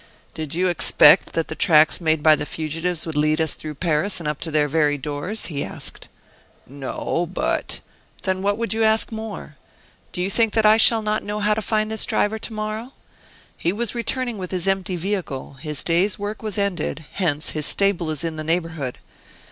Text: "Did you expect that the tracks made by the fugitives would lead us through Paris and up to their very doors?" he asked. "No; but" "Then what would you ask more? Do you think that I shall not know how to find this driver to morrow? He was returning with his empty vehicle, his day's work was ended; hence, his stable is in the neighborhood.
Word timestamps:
"Did 0.33 0.55
you 0.55 0.67
expect 0.67 1.33
that 1.33 1.47
the 1.47 1.53
tracks 1.53 2.01
made 2.01 2.23
by 2.23 2.35
the 2.35 2.47
fugitives 2.47 3.05
would 3.05 3.13
lead 3.15 3.39
us 3.39 3.53
through 3.53 3.75
Paris 3.75 4.19
and 4.19 4.27
up 4.27 4.39
to 4.39 4.49
their 4.49 4.67
very 4.67 4.97
doors?" 4.97 5.45
he 5.45 5.63
asked. 5.63 6.07
"No; 6.65 7.29
but" 7.31 7.81
"Then 8.23 8.41
what 8.41 8.57
would 8.57 8.73
you 8.73 8.83
ask 8.83 9.11
more? 9.11 9.57
Do 10.11 10.23
you 10.23 10.31
think 10.31 10.53
that 10.53 10.65
I 10.65 10.77
shall 10.77 11.03
not 11.03 11.21
know 11.23 11.39
how 11.39 11.53
to 11.53 11.61
find 11.61 11.91
this 11.91 12.07
driver 12.07 12.39
to 12.39 12.51
morrow? 12.51 12.93
He 13.55 13.71
was 13.71 13.93
returning 13.93 14.39
with 14.39 14.49
his 14.49 14.67
empty 14.67 14.95
vehicle, 14.95 15.53
his 15.61 15.83
day's 15.83 16.17
work 16.17 16.41
was 16.41 16.57
ended; 16.57 17.05
hence, 17.11 17.51
his 17.51 17.67
stable 17.67 18.09
is 18.09 18.23
in 18.23 18.37
the 18.37 18.43
neighborhood. 18.43 18.97